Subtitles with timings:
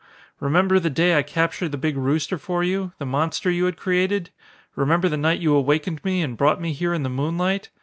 [0.39, 4.31] Remember the day I captured the big rooster for you the monster you had created?
[4.75, 7.69] Remember the night you awakened me and brought me here in the moonlight?